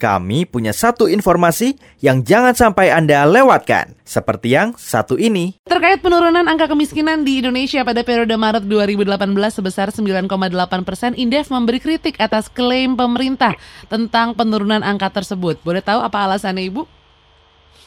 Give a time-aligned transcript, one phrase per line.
[0.00, 5.60] kami punya satu informasi yang jangan sampai Anda lewatkan, seperti yang satu ini.
[5.68, 11.84] Terkait penurunan angka kemiskinan di Indonesia pada periode Maret 2018 sebesar 9,8 persen, Indef memberi
[11.84, 13.52] kritik atas klaim pemerintah
[13.92, 15.60] tentang penurunan angka tersebut.
[15.60, 16.82] Boleh tahu apa alasannya, Ibu?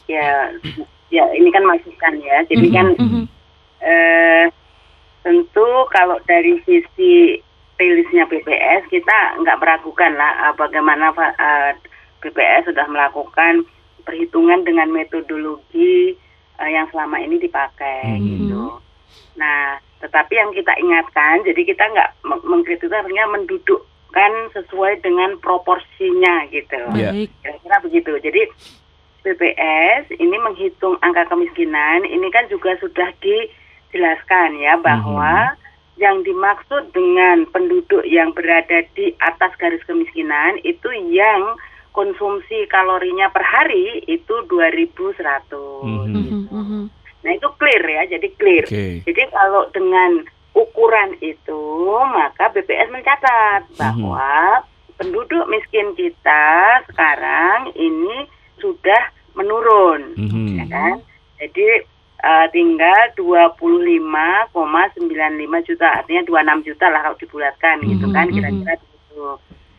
[0.05, 0.53] Ya,
[1.09, 2.37] ya ini kan masukan ya.
[2.45, 3.23] Jadi kan Mhm.
[3.81, 4.45] eh,
[5.25, 7.41] tentu kalau dari sisi
[7.73, 11.71] rilisnya BPS kita nggak meragukan lah eh, bagaimana eh,
[12.23, 13.67] BPS sudah melakukan
[14.03, 16.15] perhitungan dengan metodologi
[16.53, 18.23] eh, yang selama ini dipakai Mhm.
[18.23, 18.63] gitu.
[19.35, 26.45] Nah, tetapi yang kita ingatkan, jadi kita nggak meng- mengkritik artinya mendudukkan sesuai dengan proporsinya
[26.53, 26.77] gitu.
[26.93, 27.09] Ya.
[27.09, 27.29] Baik.
[27.41, 28.11] Kira-kira begitu.
[28.21, 28.41] Jadi
[29.23, 35.55] BPS ini menghitung angka kemiskinan ini kan juga sudah dijelaskan ya bahwa
[35.95, 41.55] yang dimaksud dengan penduduk yang berada di atas garis kemiskinan itu yang
[41.93, 45.85] konsumsi kalorinya per hari itu 2100.
[46.09, 46.81] Mhm, mhm.
[47.23, 48.65] Nah, itu clear ya, jadi clear.
[48.65, 48.85] Oke.
[49.05, 51.63] Jadi kalau dengan ukuran itu,
[52.03, 54.61] maka BPS mencatat bahwa
[54.93, 56.43] penduduk miskin kita
[56.85, 59.01] sekarang ini sudah
[59.33, 60.47] menurun, Mhm.
[60.59, 60.95] ya kan?
[61.39, 61.87] Jadi
[62.23, 64.55] eh, tinggal 25,95
[65.61, 69.23] juta, artinya 26 juta lah kalau dibulatkan gitu kan, Mhm, kira-kira begitu.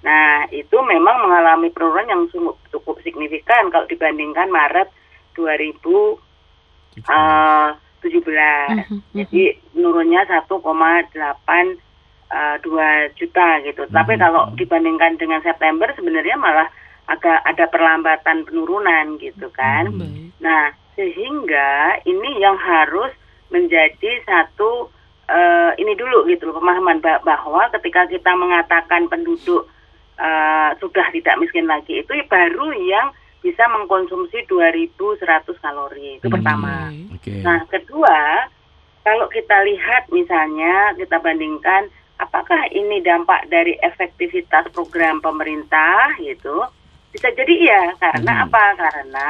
[0.05, 2.22] Nah, itu memang mengalami penurunan yang
[2.69, 4.92] cukup signifikan kalau dibandingkan Maret
[5.33, 6.20] 2000
[6.94, 7.69] eh
[8.05, 8.84] 17.
[8.84, 11.80] Mhm, Jadi menurunnya 1,82
[13.16, 13.83] juta gitu.
[13.88, 14.20] Tapi Mhm.
[14.20, 16.68] kalau dibandingkan dengan September sebenarnya malah
[17.06, 19.89] agak ada perlambatan penurunan gitu kan.
[19.89, 19.98] Mhm.
[19.98, 20.36] Baik.
[20.39, 21.70] Nah, sehingga
[22.05, 23.11] ini yang harus
[23.48, 24.92] menjadi satu
[25.24, 29.64] eh, ini dulu gitu loh pemahaman bah- bahwa ketika kita mengatakan penduduk
[30.15, 36.17] eh, sudah tidak miskin lagi itu baru yang bisa mengkonsumsi 2100 kalori.
[36.17, 36.37] Itu Hmm.
[36.41, 36.89] pertama.
[37.12, 37.45] Oke.
[37.45, 38.48] Nah, kedua,
[39.05, 46.64] kalau kita lihat misalnya kita bandingkan apakah ini dampak dari efektivitas program pemerintah gitu.
[47.13, 48.45] Bisa jadi iya, karena Hmm.
[48.48, 48.64] apa?
[48.80, 49.29] Karena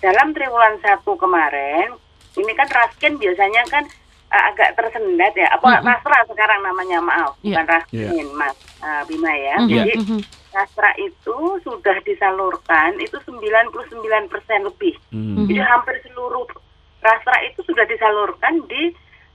[0.00, 1.92] dalam triwulan satu kemarin
[2.34, 3.84] ini kan Raskin biasanya kan
[4.32, 5.52] uh, agak tersendat ya.
[5.52, 5.84] Apa Mhm.
[5.84, 7.60] Rastra sekarang namanya, maaf, Iya.
[7.60, 9.56] bukan Raskin, Mas uh, Bima ya.
[9.60, 10.18] Mhm, Jadi mhm.
[10.50, 13.68] Rastra itu sudah disalurkan itu 99%
[14.62, 14.94] lebih.
[15.10, 15.44] Mhm.
[15.46, 16.44] Jadi hampir seluruh
[17.00, 18.92] rastra itu sudah disalurkan di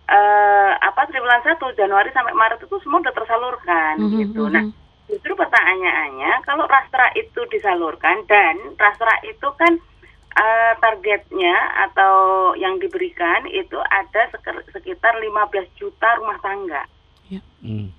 [0.08, 4.48] eh, apa triwulan 1 Januari sampai Maret itu semua sudah tersalurkan Mhm, gitu.
[4.48, 4.64] Nah,
[5.04, 9.76] justru pertanyaannya kalau rastra itu disalurkan dan rastra itu kan
[10.38, 11.56] eh, targetnya
[11.90, 12.16] atau
[12.56, 14.30] yang diberikan itu ada
[14.70, 16.86] sekitar 15 juta rumah tangga.
[17.28, 17.90] Mhm.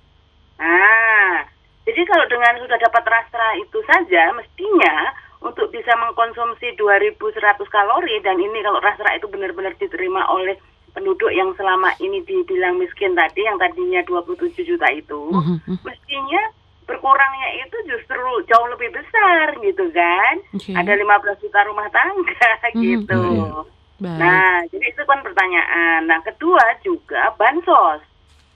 [0.59, 1.45] Nah,
[1.87, 7.39] jadi kalau dengan sudah dapat rastra itu saja, mestinya untuk bisa mengkonsumsi 2.100
[7.71, 10.59] kalori dan ini kalau rastra itu benar-benar diterima oleh
[10.91, 15.79] penduduk yang selama ini dibilang miskin tadi, yang tadinya 27 juta itu, mhm.
[15.85, 16.43] mestinya
[16.89, 18.17] berkurangnya itu justru
[18.49, 20.35] jauh lebih besar gitu kan.
[20.51, 20.73] Oke.
[20.73, 23.21] Ada 15 juta rumah tangga Mhm, gitu.
[23.21, 23.61] iya.
[23.99, 24.17] Baik.
[24.17, 26.07] Nah, jadi itu kan pertanyaan.
[26.07, 28.01] Nah, kedua juga bansos.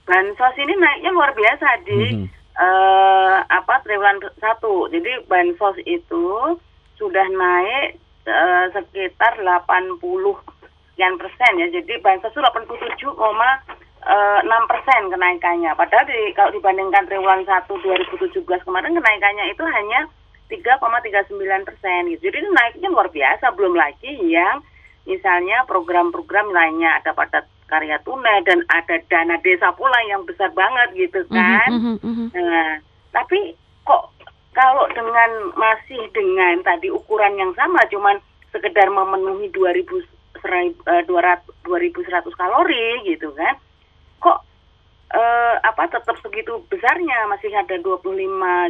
[0.02, 2.26] Bansos ini naiknya luar biasa di Mhm.
[2.54, 4.86] eh, apa triwulan satu.
[4.88, 6.58] Jadi bansos itu
[6.94, 10.40] sudah naik eh, sekitar 80
[10.90, 11.68] sekian persen ya.
[11.68, 13.10] Jadi bansos itu
[14.04, 15.70] 87,6 persen kenaikannya.
[15.74, 20.00] Padahal di, kalau dibandingkan triwulan 1 2017 kemarin kenaikannya itu hanya
[20.52, 22.28] 3,39 persen gitu.
[22.28, 23.50] Jadi naiknya luar biasa.
[23.56, 24.60] Belum lagi yang
[25.08, 31.08] misalnya program-program lainnya ada pada karya tunai dan ada dana desa pula yang besar banget
[31.08, 31.68] gitu kan.
[31.72, 32.26] Mhm, mhm, mhm.
[32.36, 32.72] Nah,
[33.12, 33.56] tapi
[33.88, 34.12] kok
[34.52, 38.20] kalau dengan masih dengan tadi ukuran yang sama cuman
[38.52, 40.04] sekedar memenuhi 2000
[40.44, 43.56] serai- eh, 200 2100 kalori gitu kan.
[44.18, 44.38] Kok
[45.10, 48.10] eh, apa tetap segitu besarnya masih ada 25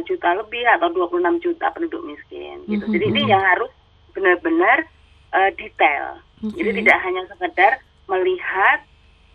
[0.05, 2.85] juta lebih atau 26 juta penduduk miskin gitu.
[2.85, 3.71] Mhm, Jadi ini yang harus
[4.13, 4.85] benar-benar
[5.33, 6.21] eh, detail.
[6.45, 6.77] Jadi Oke.
[6.79, 7.71] tidak hanya sekedar
[8.05, 8.79] melihat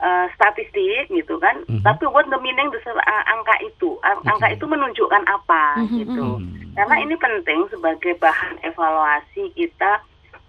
[0.01, 1.85] eh, statistik gitu kan, Mhm.
[1.85, 4.57] tapi what the meaning the, uh, angka itu, Ang- angka Oke.
[4.57, 6.27] itu menunjukkan apa Mhm, gitu.
[6.41, 6.73] Mhm.
[6.73, 10.01] Karena ini penting sebagai bahan evaluasi kita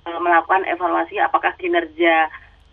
[0.01, 2.31] eh, melakukan evaluasi apakah kinerja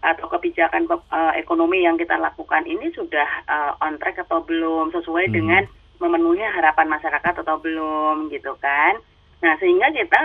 [0.08, 5.28] atau kebijakan eh, ekonomi yang kita lakukan ini sudah eh, on track atau belum sesuai
[5.28, 5.34] Mhm.
[5.34, 5.62] dengan
[5.98, 8.96] memenuhi harapan masyarakat atau belum gitu kan.
[9.42, 10.22] Nah, sehingga kita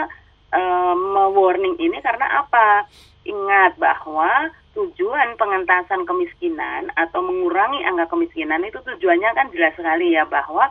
[0.54, 2.86] eh, me-warning ini karena apa?
[3.26, 10.26] Ingat bahwa tujuan pengentasan kemiskinan atau mengurangi angka kemiskinan itu tujuannya kan jelas sekali ya
[10.30, 10.70] bahwa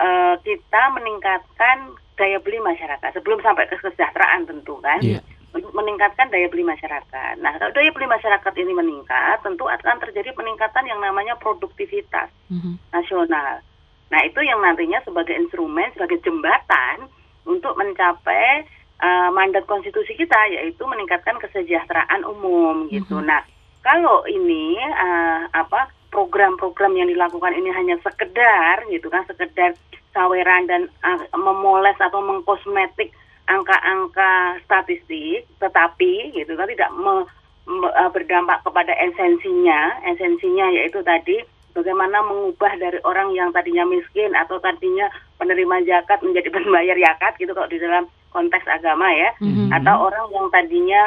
[0.00, 5.00] eh, kita meningkatkan daya beli masyarakat sebelum sampai ke kesejahteraan tentu kan.
[5.00, 5.20] Iya.
[5.52, 7.36] Meningkatkan daya beli masyarakat.
[7.44, 12.80] Nah, kalau daya beli masyarakat ini meningkat, tentu akan terjadi peningkatan yang namanya produktivitas Mhm.
[12.88, 13.60] nasional.
[14.08, 17.08] Nah, itu yang nantinya sebagai instrumen, sebagai jembatan
[17.44, 18.64] untuk mencapai
[19.02, 23.18] eh, mandat konstitusi kita, yaitu meningkatkan kesejahteraan umum gitu.
[23.18, 23.26] Mhm.
[23.26, 23.42] Nah,
[23.82, 29.74] kalau ini eh, apa program-program yang dilakukan ini hanya sekedar gitu kan, sekedar
[30.14, 33.10] saweran dan eh, memoles atau mengkosmetik
[33.52, 34.32] angka-angka
[34.64, 37.28] statistik, tetapi gitu kan tidak me-
[37.68, 44.32] me- eh, berdampak kepada esensinya, esensinya yaitu tadi bagaimana mengubah dari orang yang tadinya miskin
[44.32, 49.68] atau tadinya penerima zakat menjadi pembayar zakat gitu kalau di dalam konteks agama ya, Mhm.
[49.76, 51.02] atau orang yang tadinya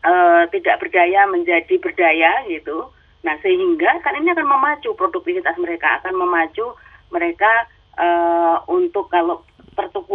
[0.00, 2.88] eh, tidak berdaya menjadi berdaya gitu.
[3.20, 6.72] Nah sehingga kan ini akan memacu produktivitas mereka, akan memacu
[7.12, 7.68] mereka
[8.00, 9.44] eh, untuk kalau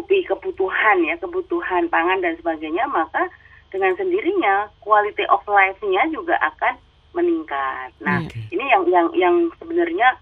[0.06, 3.25] tertukupi kebutuhan ya kebutuhan pangan dan sebagainya maka
[3.74, 6.78] dengan sendirinya quality of life-nya juga akan
[7.18, 7.90] meningkat.
[8.00, 8.54] Nah Iya.
[8.54, 10.16] ini yang yang yang sebenarnya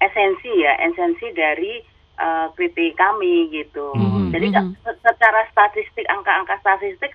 [0.00, 1.84] esensi ya esensi dari
[2.16, 3.92] eh, kritik kami gitu.
[3.92, 4.72] Mhm, Jadi mhm.
[4.80, 7.12] se- secara statistik angka-angka statistik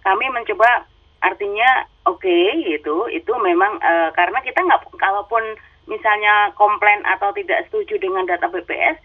[0.00, 0.88] kami mencoba
[1.20, 5.44] artinya oke gitu itu memang eh, karena kita nggak kalaupun
[5.84, 8.96] misalnya komplain atau tidak setuju dengan data BPS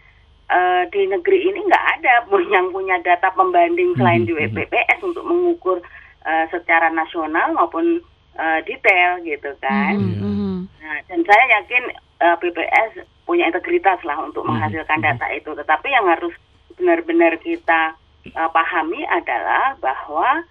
[0.50, 4.56] eh, di negeri ini nggak ada pun yang punya data pembanding selain di Mhm, mhm.
[4.56, 5.78] BPS untuk mengukur
[6.24, 8.00] eh, secara nasional maupun
[8.34, 9.94] eh, detail gitu kan.
[9.94, 10.20] Mhm, Iya.
[10.20, 10.54] mhm.
[10.84, 11.82] Nah, dan saya yakin
[12.20, 12.90] eh, BPS
[13.24, 15.06] punya integritas lah untuk menghasilkan mhm.
[15.06, 15.50] data itu.
[15.54, 16.34] Tetapi yang harus
[16.76, 17.94] benar-benar kita
[18.26, 20.42] eh, pahami adalah bahwa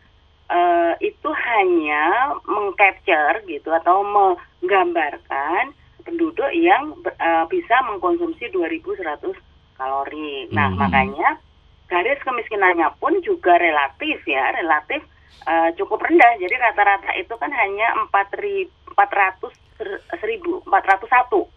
[0.49, 5.73] eh, itu hanya mengcapture gitu atau menggambarkan
[6.03, 9.33] penduduk yang eh, bisa mengkonsumsi 2.100
[9.83, 10.47] kalori.
[10.50, 10.80] Nah, Mhm.
[10.80, 11.30] makanya
[11.91, 15.03] garis kemiskinannya pun juga relatif ya, relatif
[15.44, 16.39] eh, cukup rendah.
[16.39, 19.51] Jadi rata-rata itu kan hanya 4.400
[20.24, 21.51] seribu, 401,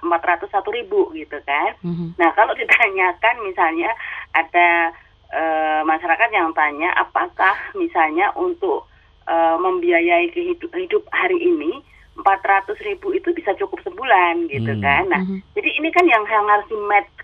[0.00, 1.76] 401 ribu gitu kan.
[1.84, 2.16] Mhm.
[2.16, 3.92] Nah, kalau ditanyakan misalnya
[4.32, 4.96] ada
[5.26, 8.86] eh, masyarakat yang tanya apakah misalnya untuk
[9.26, 11.82] eh, membiayai kehidup hidup hari ini
[12.16, 14.80] 400 ribu itu bisa cukup sebulan gitu Hmm.
[14.80, 15.02] kan.
[15.10, 15.42] Nah, Mhm.
[15.52, 16.70] jadi ini kan yang, yang harus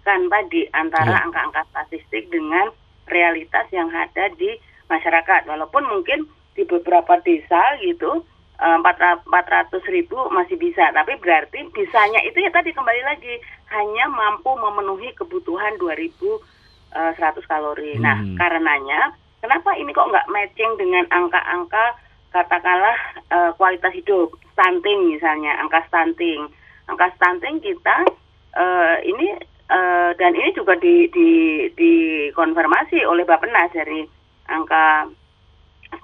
[0.02, 1.22] di-matchkan tadi antara Ya.
[1.22, 2.70] angka-angka statistik dengan
[3.06, 4.50] realitas yang ada di
[4.90, 5.46] masyarakat.
[5.46, 8.26] Walaupun mungkin di beberapa desa gitu
[8.62, 13.34] eh, 400 ribu masih bisa, tapi berarti bisanya itu ya tadi kembali lagi
[13.74, 16.38] hanya mampu memenuhi kebutuhan 2100
[17.48, 17.98] kalori.
[17.98, 18.38] Nah, Hmm.
[18.38, 19.10] karenanya
[19.42, 21.98] kenapa ini kok nggak matching dengan angka-angka
[22.30, 22.96] katakanlah
[23.32, 26.46] eh, kualitas hidup, stunting misalnya, angka stunting.
[26.86, 27.96] Angka stunting kita
[28.52, 29.32] eh, ini
[29.72, 31.30] eh, dan ini juga di, di,
[31.72, 34.04] dikonfirmasi oleh Bappenas dari
[34.52, 35.08] angka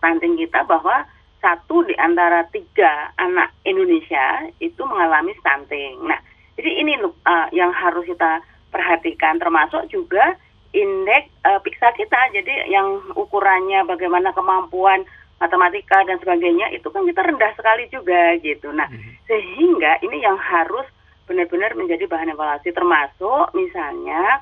[0.00, 1.04] stunting kita bahwa
[1.38, 6.02] satu di antara tiga anak Indonesia itu mengalami stunting.
[6.08, 6.18] Nah,
[6.58, 10.34] jadi ini eh, yang harus kita perhatikan termasuk juga
[10.74, 12.20] indeks eh, PISA kita.
[12.34, 15.06] Jadi yang ukurannya bagaimana kemampuan
[15.38, 18.74] matematika dan sebagainya itu kan kita rendah sekali juga gitu.
[18.74, 18.90] Nah,
[19.30, 20.84] sehingga ini yang harus
[21.28, 24.40] benar-benar menjadi bahan evaluasi termasuk misalnya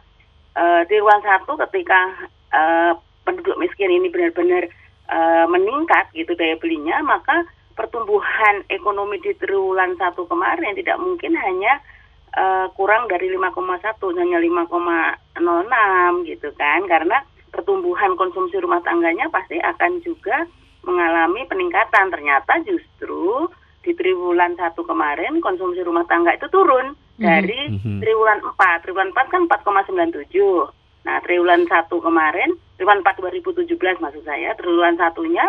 [0.55, 2.93] eh, di ruang satu ketika eh,
[3.27, 4.71] penduduk miskin ini benar-benar
[5.11, 7.43] eh, meningkat gitu daya belinya maka
[7.77, 11.79] pertumbuhan ekonomi di triwulan satu kemarin tidak mungkin hanya
[12.33, 16.81] eh, kurang dari 5,1 hanya 5,06 gitu kan.
[16.89, 17.21] Karena
[17.53, 20.49] pertumbuhan konsumsi rumah tangganya pasti akan juga
[20.89, 22.09] mengalami peningkatan.
[22.09, 23.53] Ternyata justru
[23.87, 28.03] di triwulan satu kemarin konsumsi rumah tangga itu turun dari Mhm.
[28.03, 30.67] triwulan 4 triwulan 4 kan 4,97
[31.07, 35.47] nah triwulan satu kemarin triwulan 4 2017 maksud saya triwulan satunya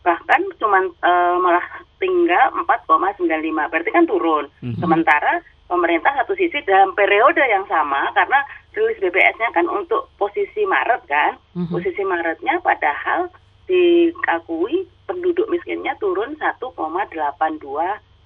[0.00, 1.64] bahkan cuman eh, malah
[1.96, 4.76] tinggal 4,95 berarti kan turun Mhm.
[4.76, 11.08] sementara pemerintah satu sisi dalam periode yang sama karena rilis BPS-nya kan untuk posisi Maret
[11.08, 11.72] kan Mhm.
[11.72, 13.32] posisi Maretnya padahal
[13.66, 16.62] dikakui penduduk miskinnya turun 1,82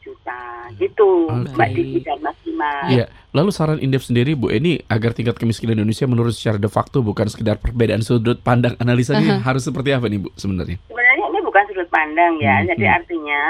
[0.04, 0.40] juta
[0.76, 1.56] gitu Oke.
[1.56, 2.84] Mbak Diki dan Mas Bima.
[2.92, 7.00] Iya, lalu saran Indef sendiri Bu Eni agar tingkat kemiskinan Indonesia menurun secara de facto
[7.00, 9.48] bukan sekedar perbedaan sudut pandang analisanya Aha.
[9.48, 10.76] harus seperti apa nih Bu sebenarnya?
[10.92, 12.96] Sebenarnya ini bukan sudut pandang ya, Hmm, jadi hmm.
[13.00, 13.42] artinya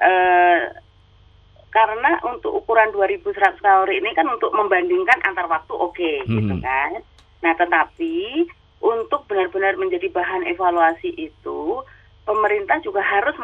[0.00, 0.60] eh,
[1.68, 6.64] karena untuk ukuran 2100 kalori ini kan untuk membandingkan antar waktu oke gitu Hmm.
[6.64, 6.90] kan.
[7.44, 8.48] Nah tetapi
[8.80, 11.60] untuk benar-benar menjadi bahan evaluasi itu
[12.24, 13.36] pemerintah juga harus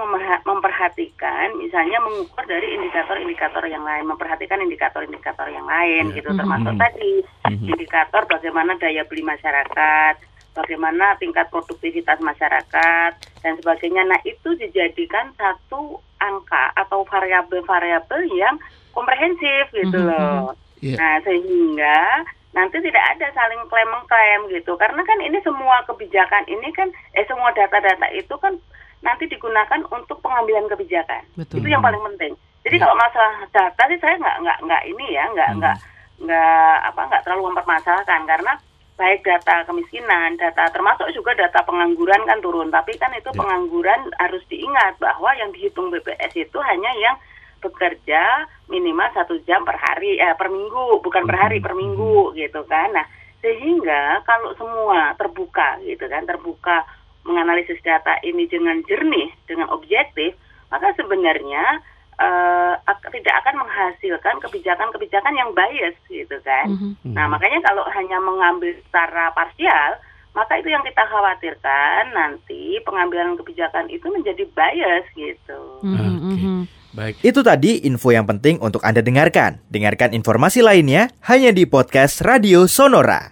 [0.45, 6.15] memperhatikan misalnya mengukur dari indikator-indikator yang lain, memperhatikan indikator-indikator yang lain Ya.
[6.21, 6.39] gitu Mhm.
[6.41, 6.81] termasuk Mhm.
[6.81, 7.13] tadi
[7.53, 7.67] Mhm.
[7.77, 10.15] indikator bagaimana daya beli masyarakat,
[10.57, 13.13] bagaimana tingkat produktivitas masyarakat
[13.45, 14.09] dan sebagainya.
[14.09, 18.57] Nah itu dijadikan satu angka atau variabel-variabel yang
[18.97, 20.57] komprehensif gitu Mhm, loh.
[20.81, 20.97] Iya.
[20.97, 22.25] Nah sehingga
[22.61, 27.25] nanti tidak ada saling klaim mengklaim gitu karena kan ini semua kebijakan ini kan eh
[27.25, 28.53] semua data-data itu kan
[29.01, 31.65] nanti digunakan untuk pengambilan kebijakan Betul.
[31.65, 35.25] itu yang paling penting jadi kalau masalah data sih saya nggak nggak nggak ini ya
[35.33, 35.59] nggak Hmm.
[35.59, 35.77] nggak
[36.21, 38.53] nggak apa nggak terlalu mempermasalahkan karena
[38.95, 43.39] baik data kemiskinan data termasuk juga data pengangguran kan turun tapi kan itu Ya.
[43.41, 47.17] pengangguran harus diingat bahwa yang dihitung BPS itu hanya yang
[47.61, 52.65] bekerja minimal satu jam per hari eh per minggu bukan per hari per minggu gitu
[52.67, 52.91] kan.
[52.91, 53.07] Nah
[53.41, 56.85] sehingga kalau semua terbuka gitu kan terbuka
[57.25, 60.37] menganalisis data ini dengan jernih dengan objektif
[60.69, 61.81] maka sebenarnya
[62.21, 66.69] eh, ak- tidak akan menghasilkan kebijakan-kebijakan yang bias gitu kan.
[66.69, 67.17] Mhm.
[67.17, 69.97] nah makanya kalau hanya mengambil secara parsial
[70.31, 75.61] maka itu yang kita khawatirkan nanti pengambilan kebijakan itu menjadi bias gitu.
[75.83, 76.63] Mhm, Oke.
[77.01, 77.17] Baik.
[77.25, 79.65] Itu tadi info yang penting untuk Anda dengarkan.
[79.73, 83.25] Dengarkan informasi lainnya hanya di podcast Radio Sonora.